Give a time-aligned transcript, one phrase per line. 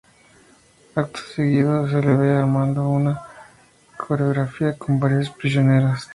[0.95, 3.21] Acto seguido se le ve armando una
[3.97, 6.09] coreografía con varias prisioneras.